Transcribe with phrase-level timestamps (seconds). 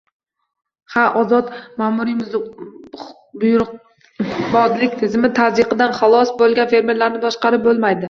[0.93, 1.51] Ha, ozod,
[1.81, 7.99] ma’muriy buyruqbozlik tizimi tazyiqidan xalos bo‘lgan fermerlarni boshqarib bo‘lmaydi.